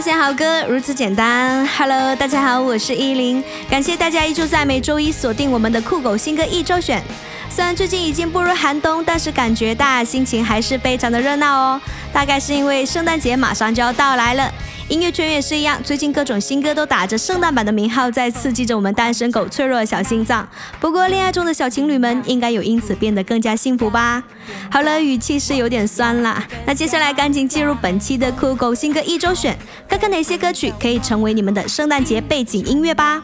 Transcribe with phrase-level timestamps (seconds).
[0.00, 1.68] 发现好歌如此简单。
[1.76, 7.02] Hello，大家好，我是依林，感谢大家依旧在每周一锁定我们的酷狗新歌一周选。
[7.50, 11.80] 虽然最近已经步入寒冬，但是感觉大家心情还是非常的热闹哦。
[12.14, 14.50] 大概是因为圣诞节马上就要到来了。
[14.90, 20.46] 音乐圈也是一样，最近各种新歌都打着圣诞版的名号，在刺激着我们单身狗脆弱的小心脏。
[20.80, 24.20] 不过，恋爱中的小情侣们应该有因此变得更加幸福吧？
[24.68, 26.44] 好了，语气是有点酸了。
[26.66, 29.56] 那接下来赶紧进入本期的酷狗新歌一周选，
[29.88, 33.22] 看看哪些歌曲可以成为你们的圣诞节背景音乐吧。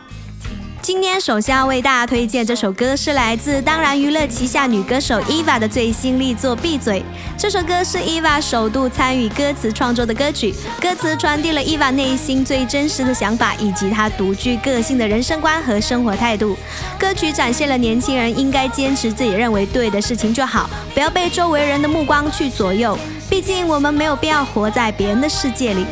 [0.87, 7.01] 今天首先要为大家推荐这首歌，是来自当然娱乐旗下女歌手 Eva 的最新力作《闭嘴》。
[7.37, 16.57] 这首歌是 Eva 首度参与歌词创作的歌曲，歌词传递了 Eva 内心最真实的想法，以及她独具个性的人生观和生活态度。
[16.97, 22.97] 歌曲展现了年轻人应该坚持自己认为对的事情就好，不要被周围人的目光去左右。
[23.29, 25.85] 毕竟我们没有必要活在别人的世界里。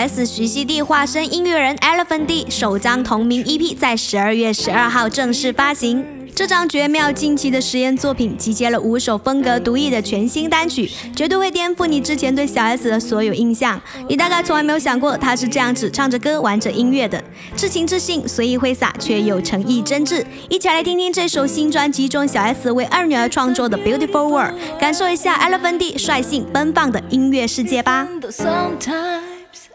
[0.00, 6.02] S 徐熙娣化身音乐人 Elephant D 首张同名 EP 在十二月十二号正式发行。
[6.34, 13.78] 这张绝妙惊奇的实验作品集结了五首风格独异的全新单曲，绝对会颠覆你之前对小 S 的所有印象。
[14.08, 17.22] 你大概从来没有想过她是这样子唱着歌、玩着音乐的，
[17.54, 20.24] 至情至性、随意挥洒，却有诚意真挚。
[20.48, 28.08] 一起来听听这首新专辑中小 S 为二女儿创作的《Beautiful World》，感受一下 Elephant D 率性奔放的音乐世界吧。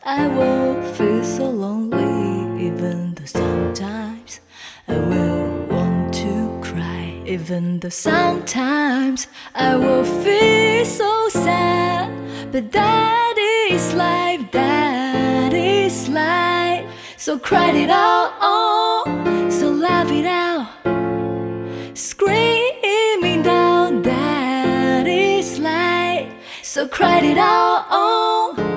[0.07, 4.39] I will feel so lonely, even though sometimes
[4.87, 12.11] I will want to cry, even though sometimes I will feel so sad.
[12.51, 13.35] But that
[13.71, 16.85] is life, that is life.
[17.17, 20.67] So cry it out, oh, so laugh it out,
[21.97, 26.31] screaming down, that is life.
[26.61, 28.74] So cry it out, oh.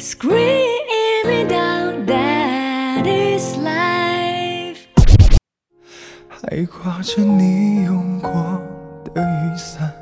[0.00, 4.86] Screaming down, that is life。
[6.28, 8.30] 还挂着你用过
[9.12, 9.92] 的雨伞，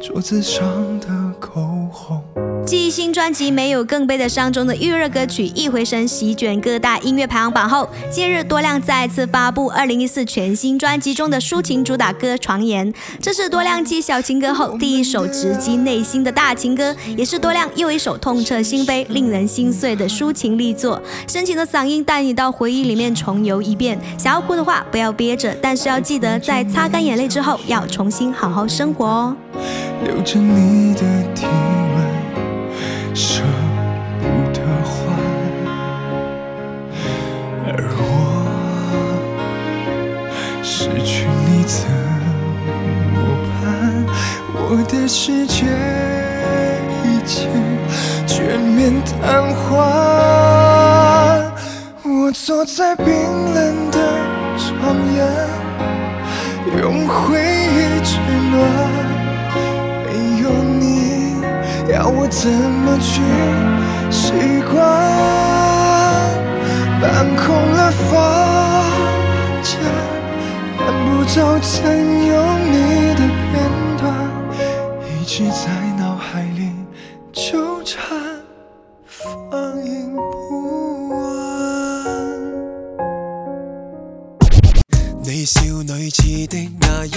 [0.00, 1.08] 桌子上的
[1.40, 1.60] 口
[1.92, 2.22] 红。
[2.72, 12.90] 继新专辑《没有更悲的伤》中的预热歌曲《一回神》席卷各大音乐排行榜后，近日多亮再次发布2014全新专辑中的抒情主打歌《床言》，
[13.20, 20.98] 这是多亮继小情歌后第一首直击内心的大情歌，也是多亮又一首痛彻心扉、令人心碎的抒情力作。
[21.28, 29.36] 深情的嗓音带你到回忆里面重游一遍，想要哭的话不要憋着，但是要记得在擦干眼泪之后要重新好好生活哦。
[30.06, 31.02] 留着你的。
[33.14, 33.42] 舍
[34.20, 34.94] 不得换，
[37.66, 37.68] 而
[37.98, 38.00] 我
[40.62, 41.86] 失去你怎
[43.12, 43.16] 么
[43.60, 43.62] 办？
[44.54, 44.56] 我
[44.88, 45.66] 的世界
[47.04, 47.50] 已经
[48.26, 49.12] 全面瘫
[49.52, 49.70] 痪。
[52.04, 53.04] 我坐在冰
[53.52, 53.98] 冷的
[54.56, 55.20] 床沿，
[56.80, 58.18] 用回忆取
[58.50, 58.91] 暖。
[62.02, 63.22] 要我怎么去
[64.10, 64.32] 习
[64.72, 64.82] 惯？
[67.00, 68.10] 搬空了房
[69.62, 69.78] 间，
[70.76, 73.62] 搬不走曾有你的片
[73.98, 74.02] 段，
[75.06, 76.72] 一直在脑海里
[77.32, 78.00] 纠缠，
[79.06, 79.30] 放
[79.84, 81.16] 映不完。
[85.22, 87.10] 你少女似的那一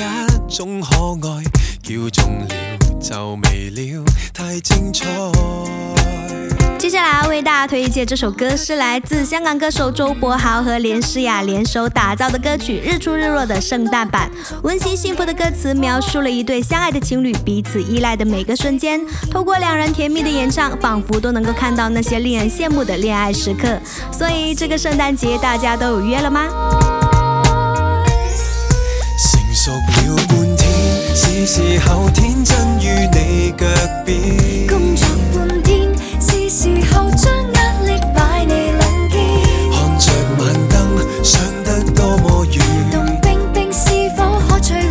[0.48, 1.44] 种可爱，
[1.82, 2.46] 叫中了
[3.08, 4.04] 就未了，
[4.34, 5.06] 太精彩。
[6.80, 14.28] 接下来为大家推荐这首歌，是来自香港歌手周柏豪和连诗雅联手打造的歌曲《日出日落》的圣诞版。
[14.64, 19.00] 温馨幸福的歌词描述了一对相爱的情侣彼此依赖的每个瞬间，
[19.30, 23.78] 透过两人甜蜜的演唱，仿佛都能够看到那些令人羡慕的恋爱时刻。
[24.12, 26.48] 所以这个圣诞节大家都有约了吗？
[29.22, 32.75] 成熟了半天，是时候天真
[33.58, 33.66] 腳
[34.06, 34.68] 邊。
[34.68, 39.14] 工作半天，是時候將壓力擺你两肩。
[39.72, 40.06] 看着
[40.40, 40.74] 晚燈，
[41.24, 42.54] 想得多麼遠。
[42.92, 44.82] 凍冰冰是否可取暖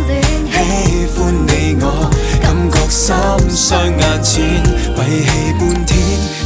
[0.51, 0.53] 氣？
[0.53, 1.17] 喜歡
[1.47, 1.51] 你
[1.81, 2.09] 我，
[2.41, 3.13] 感覺心
[3.49, 4.63] 相眼前，
[4.95, 5.29] 閉氣
[5.59, 5.93] 半天，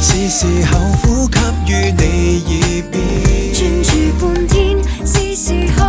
[0.00, 0.70] 是時候
[1.02, 1.38] 呼吸
[1.68, 2.02] 於你
[2.46, 2.52] 耳
[2.90, 2.94] 邊。
[3.56, 3.88] 專注
[4.18, 4.58] 半天，
[5.06, 5.80] 是時候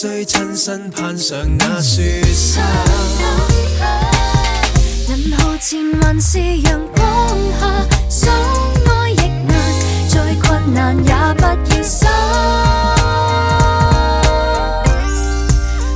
[0.00, 2.64] 前必須親身攀上那雪山。
[5.08, 7.66] 銀河前还是阳光下，
[8.08, 8.32] 相
[8.86, 9.50] 爱亦难，
[10.08, 12.08] 再困难也不要散。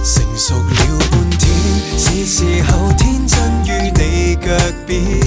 [0.05, 1.49] 成熟了半天，
[1.97, 4.51] 是时候天真於你脚
[4.85, 5.22] 边。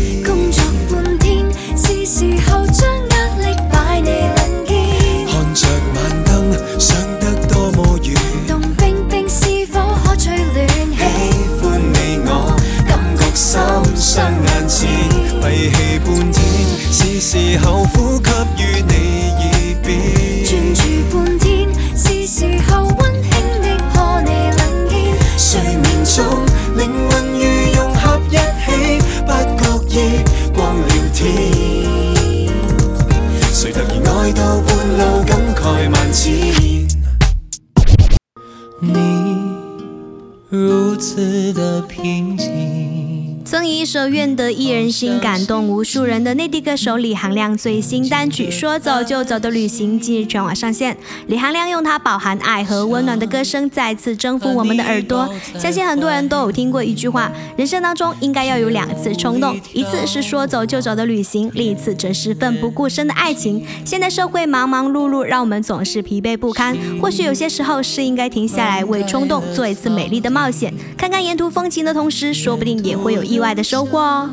[45.67, 50.95] 无数人的内地歌手李行亮最新单曲《说走就走的旅行》近日全网上线。
[51.27, 55.27] 李行亮用他饱含爱和温暖的歌声再次征服我们的耳朵。
[55.57, 63.65] 相信很多人都有听过一句话：人生当中应该要有两次冲动，一次是说走就走的旅行，另一次则是奋不顾身的爱情。
[63.83, 66.77] 现代社会忙忙碌碌，让我们总是疲惫不堪。
[67.01, 74.29] 或许有些时候是应该停下来，为冲动做一次美丽的冒险，看看沿途风景的同时，说不定也会有意外的收获哦。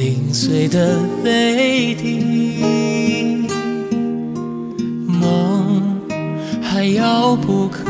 [0.00, 2.64] 零碎的泪滴，
[5.06, 6.00] 梦
[6.62, 7.82] 还遥不可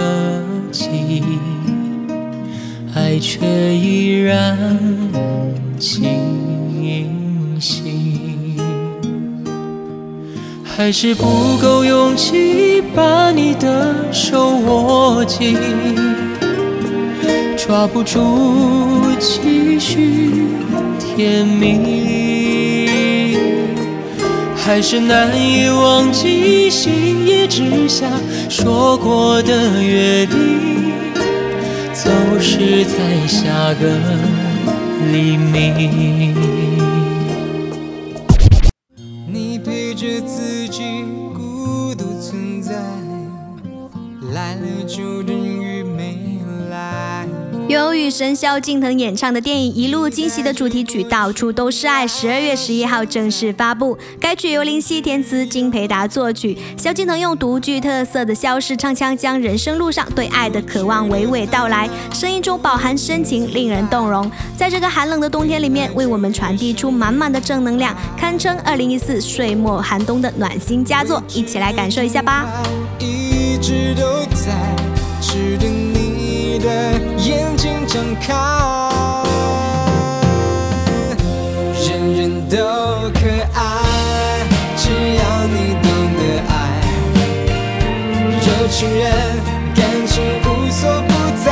[0.72, 1.22] 及，
[2.96, 4.58] 爱却依然
[5.78, 6.10] 清
[7.60, 8.56] 晰。
[10.64, 15.56] 还是不够勇气把你的手握紧，
[17.56, 18.18] 抓不住
[19.20, 20.48] 继续
[21.16, 22.88] 甜蜜，
[24.56, 28.06] 还是难以忘记星夜之下
[28.48, 30.92] 说过的约定，
[31.92, 33.88] 总是在下个
[35.12, 36.59] 黎明。
[48.20, 53.96] 由雨神萧敬腾演唱的电影《一路惊喜》的主题曲《到处都是爱》，十二月十一号正式发布。
[54.20, 56.58] 该曲由林夕填词，金培达作曲。
[56.76, 64.30] 萧敬腾用独具特色的萧式唱腔，将人生路上对爱的渴望娓娓道来，声音中饱含深情，令人动容。
[64.54, 71.22] 在这个寒冷的冬天里面，为我们传递出满满的正能量，堪称二零一四岁末寒冬的暖心佳作。
[71.32, 72.44] 一起来感受一下吧。
[72.98, 74.52] 一直都在，
[76.52, 76.68] 你的
[77.16, 78.34] 眼睛睁开，
[81.78, 82.56] 人人都
[83.14, 83.20] 可
[83.54, 83.62] 爱，
[84.76, 86.52] 只要你懂得爱，
[88.34, 89.06] 有情人
[89.76, 89.78] 感
[90.08, 91.14] 情无所不
[91.44, 91.46] 在，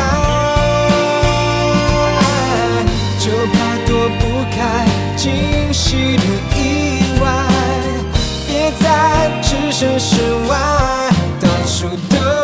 [3.20, 4.58] 就怕躲不开
[5.16, 6.24] 惊喜的
[6.56, 7.24] 意外，
[8.48, 10.16] 别再置身事
[10.48, 10.58] 外，
[11.40, 12.37] 到处都。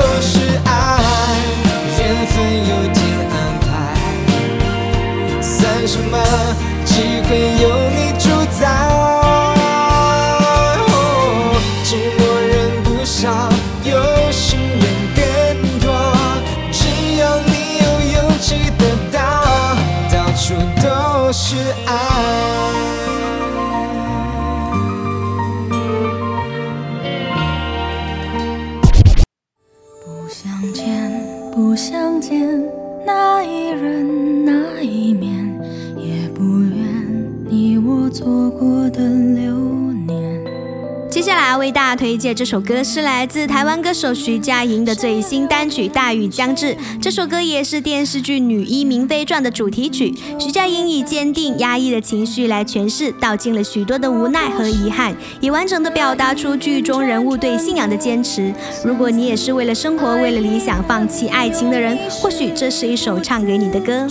[41.44, 46.74] 来为大家推荐这首歌是来自台湾歌手徐佳莹的最新单曲《大雨将至》。
[47.02, 50.14] 这首歌也是电视剧《女医明妃传》的主题曲。
[50.40, 58.50] 徐佳莹以坚定压抑的情绪来诠释，道尽了许多的无奈和遗憾，也完整的表达出剧中人物对信仰的坚持。
[58.82, 64.08] 如果你也是为了生活、为了理想放弃爱情的人，或许这是一首唱给你的歌。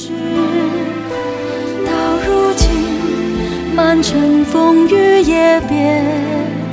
[1.83, 1.91] 到
[2.27, 2.69] 如今，
[3.75, 6.05] 满城风雨也别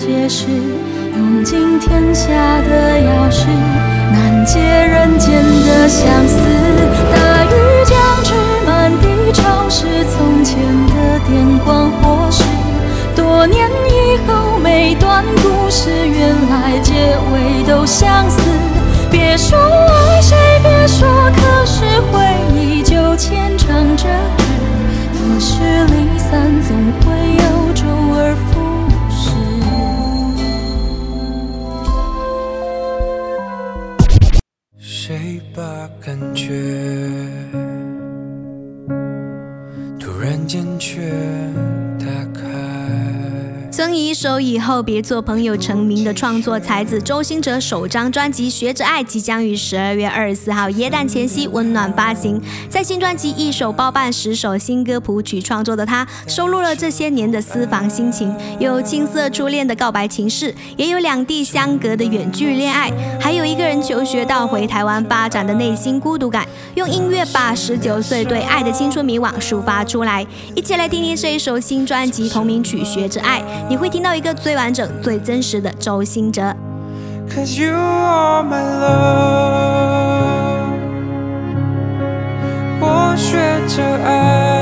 [0.00, 0.46] 解释，
[1.14, 2.24] 用尽天下
[2.62, 3.44] 的钥匙，
[4.10, 6.40] 难解人间的相思。
[7.12, 8.32] 大雨将至，
[8.66, 12.42] 满地潮湿，从前的电光火石，
[13.14, 18.40] 多年以后，每段故事原来结尾都相似。
[19.10, 22.18] 别说爱谁，别说，可是回
[44.50, 52.40] 以《后别做朋友》成名的创作才子周兴哲首张专辑《学着爱》即将于十二月二十四号耶诞前夕温暖发行。
[52.68, 62.90] 在新专辑一手包办十首新歌谱曲创作的他，收录了这些年的私房心情，有青涩初恋的告白情事，也有两地相隔的远距恋爱，
[63.20, 66.44] 还有一个人求学到回台湾发展的内心孤独感。
[66.74, 70.26] 用音乐把十九岁对爱的青春迷惘抒发出来。
[70.56, 73.40] 一起来听听这一首新专辑同名曲《学着爱》。
[73.68, 76.54] 你会听到一个最完整、最真实的周星哲。
[82.80, 83.36] 我学
[83.68, 84.59] 着爱。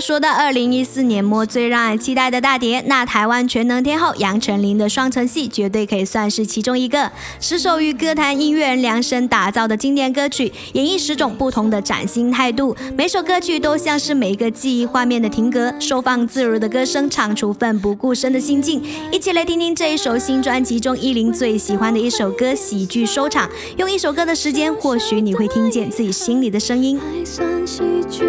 [0.00, 7.10] 说到二零一四年末最让人期待的大碟，那台湾全能天后杨丞琳的《双城戏》绝对可以算是其中一个。
[7.38, 18.82] 十首与歌坛音乐人量身打造的经典歌曲，演绎十种不同的崭新态度，每首歌曲都像是每一个记忆画面的停格，收放自如的歌声，唱出奋不顾身的心境。
[19.12, 23.46] 一起来听听这一首新专辑中依林最喜欢的一首歌《喜剧收场》。
[23.76, 26.98] 用一首歌的时间，或许你会听见自己心里的声音。
[26.98, 28.24] 还算喜剧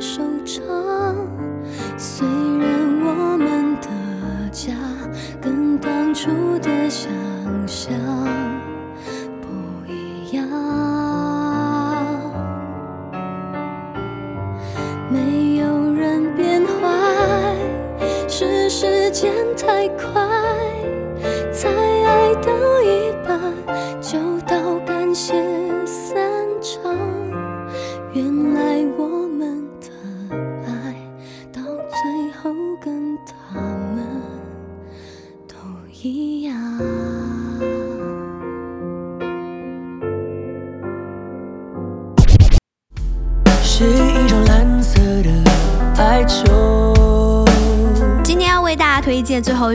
[0.00, 0.85] 收场。
[1.98, 3.88] 虽然我们的
[4.50, 4.74] 家
[5.40, 7.10] 跟当初的想
[7.66, 8.15] 象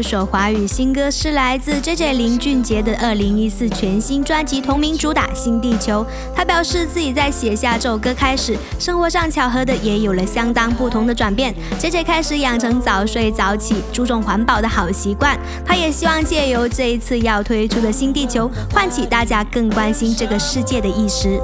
[0.01, 6.03] 一首华语新歌，是来自 JJ 林俊杰的二零一四全新专辑同名主打《新地球》。
[6.35, 11.53] 他表示自己在写下这首歌开始，生活上巧合的也有了相当不同的转变。
[11.79, 15.37] JJ 开始养成早睡早起、注重环保的好习惯。
[15.63, 21.39] 他也希望借由这一次要推出的《新地球》，唤起大家更关心这个世界的意识。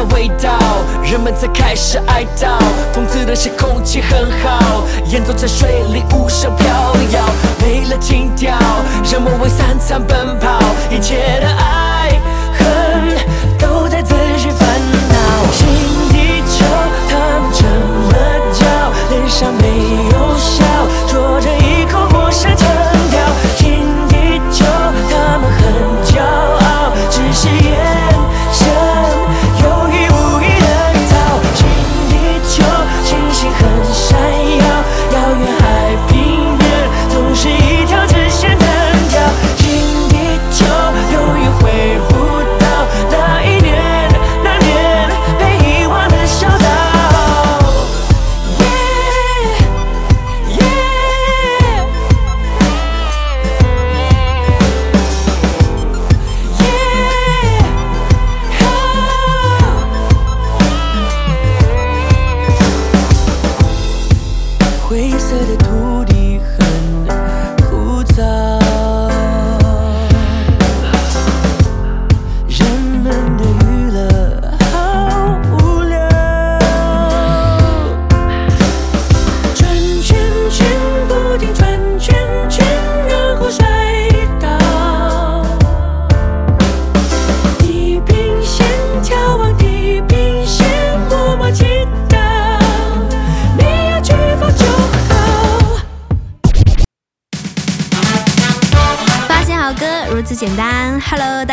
[0.00, 0.58] 的味道，
[1.04, 2.48] 人们才开始哀悼。
[2.94, 6.66] 讽刺的是空气很好，演奏在水里无声飘
[7.12, 7.22] 摇。
[7.60, 8.56] 没了情调，
[9.04, 10.58] 人们为三餐奔跑，
[10.90, 12.18] 一切的爱
[12.56, 13.14] 恨
[13.58, 14.68] 都在自寻烦
[15.10, 15.52] 恼。
[15.52, 15.66] 新
[16.08, 16.64] 地球，
[17.10, 17.68] 他们成
[18.08, 18.16] 了
[18.54, 18.64] 焦，
[19.10, 19.79] 脸上没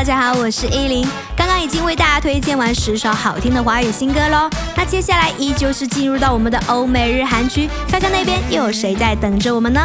[0.08, 1.06] 大家好，我是依林。
[1.36, 9.82] 刚刚已经为大家推荐完十首好听的华语新歌喽，那接下来依旧是进入到我们的欧美日韩区，看看那边又有谁在等着我们呢？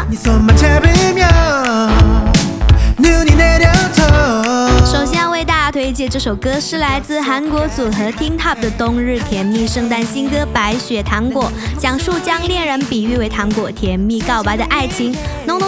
[4.87, 15.13] 首先要为大家推荐这首歌，是来自韩国组合 t i n Top 的冬日甜蜜圣诞新歌《白雪糖果》，讲述将恋人比喻为糖果甜蜜告白的爱情。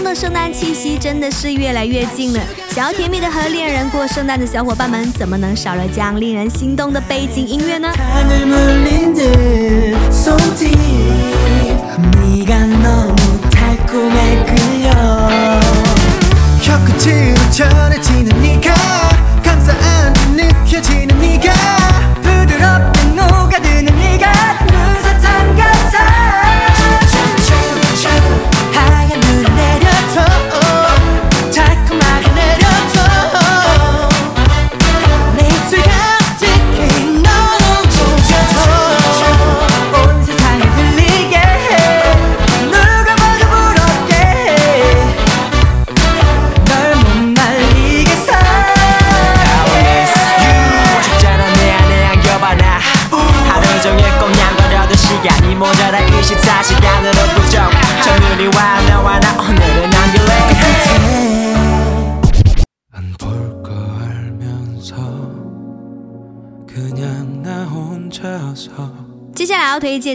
[0.02, 2.40] 的圣诞气息真的是越来越近了。
[2.70, 7.92] 想要甜蜜的和恋人过圣诞的小伙伴们，怎么能少了这样令人心动的背景音乐呢？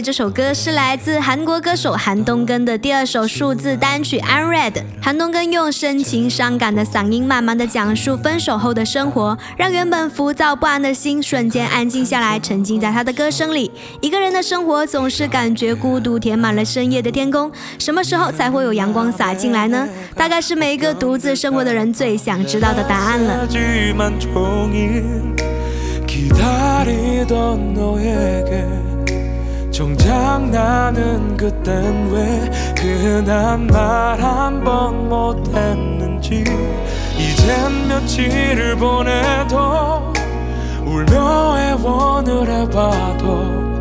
[0.02, 4.72] 这首歌是来自韩国歌手韩东根的第二首数字单曲《Unread》。
[5.02, 13.70] 韩东根用深情伤感的嗓音，慢慢的讲述分手后的生活，让原本浮躁不安的心瞬间安静下来，沉浸在他的歌声里。
[14.00, 17.52] 一个人的生活总是感觉孤独，填满了深夜的天空。
[17.78, 19.86] 什么时候才会有阳光洒进来呢？
[20.14, 23.46] 大概是每一个独自生活的人最想知道的答案了。
[29.70, 36.44] 정작 나는 그땐 왜 괜한 말한 번 못했는지.
[37.16, 40.12] 이젠 며칠을 보내도
[40.84, 43.80] 울며 애원을 해봐도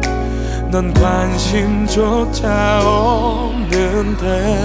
[0.71, 4.63] 넌 관심조차 없는데.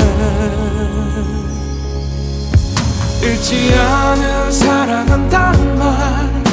[3.23, 6.45] 읽지 않은 사랑한다는 말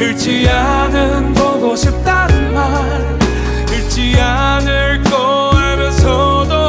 [0.00, 3.19] 읽지 않은 보고 싶다는 말
[4.00, 6.59] 읽지 않을 거 알면서도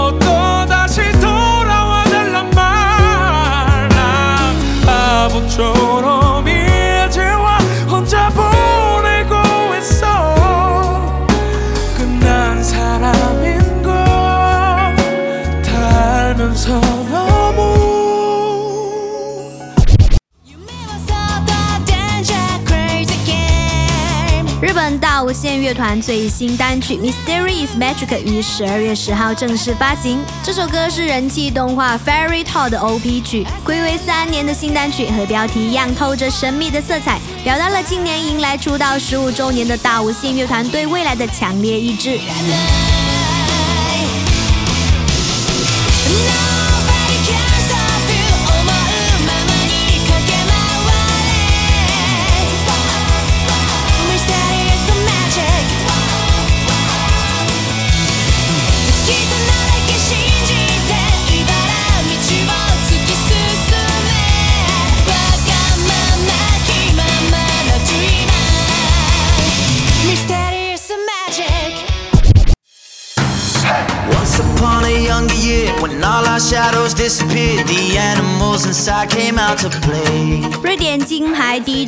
[25.32, 30.20] 无限乐团最新单曲《Mysterious Magic》于十二月十号正式发行。
[30.44, 42.20] 这首歌是人气动画《Fairy Tale》的 OP 曲，暌违三年的新单曲和标题一样，透着神秘的色彩，表达了今年迎来出道十五周年的大无限乐团对未来的强烈意志。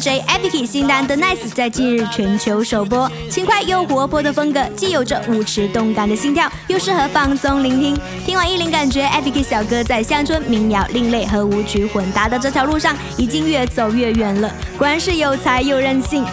[0.04, 7.98] 牌 DJ Epic 新单《The Nice》在近日全球首播，轻快又活泼的风格，既有着舞池动感的心跳，又适合放松聆听。
[8.26, 14.52] 听完一零，感觉 Epic 小哥在乡村民谣、另类和舞曲混搭的这条路上，已经越走越远了。
[14.78, 16.26] 果然是有才又任性。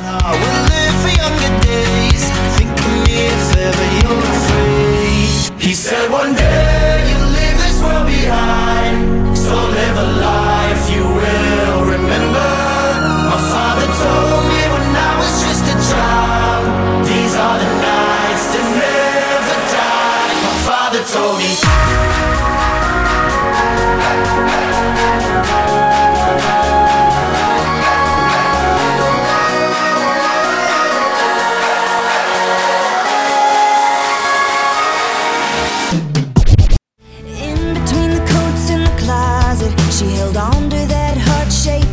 [21.10, 21.42] Told me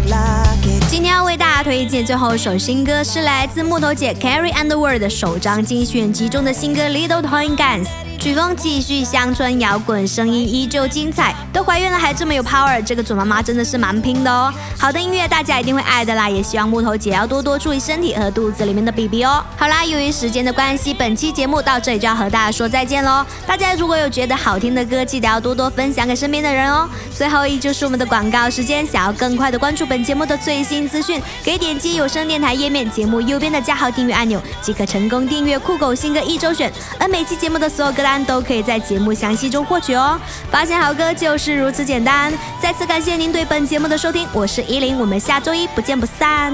[0.06, 7.86] like 今天要为大家推荐最后一首新歌，是来自木头姐 Carrie Underwood 的首张精选集中的新歌《Little Toy Guns》。
[8.27, 11.33] 曲风继续乡村摇滚，声音依旧精彩。
[11.53, 14.53] 都怀孕了还这么有 power，这个准妈妈真的是蛮拼的哦。
[14.77, 19.41] 好的音乐大家一定会爱的啦，也希望木头姐要多多注意身体和肚子里面的 BB 哦。
[19.55, 23.25] 好啦，由于时间的关系，本期节目到这里就要和大家说再见喽。
[23.47, 26.85] 大家如果有觉得好听的歌，记得要多多分享给身边的人哦。
[27.15, 36.69] 最后依旧是我们的广告时间，想要更快的关注本节目的最新资讯，可以点击有声电台页面节目右边的加号订阅按钮，即可成功订阅酷狗新歌一周选。
[36.99, 38.77] 而每期节目的所有歌单都可以在。
[38.88, 40.17] 节目详细中获取哦，
[40.49, 42.32] 发现好歌就是如此简单。
[42.62, 46.53] 再次感谢您对本节目的收听，我是依林，我们下周一不见不散。